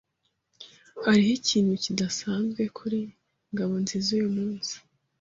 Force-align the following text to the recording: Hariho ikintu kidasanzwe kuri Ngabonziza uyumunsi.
Hariho 1.03 1.31
ikintu 1.39 1.73
kidasanzwe 1.83 2.61
kuri 2.77 2.99
Ngabonziza 3.51 4.09
uyumunsi. 4.17 4.75